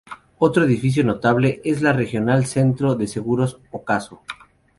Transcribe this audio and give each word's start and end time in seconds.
Otro 0.39 0.63
edificio 0.63 1.03
notable 1.03 1.61
es 1.63 1.73
el 1.73 1.75
de 1.75 1.83
la 1.89 1.93
Regional 1.93 2.47
Centro 2.47 2.95
de 2.95 3.05
Seguros 3.05 3.59
Ocaso. 3.69 4.23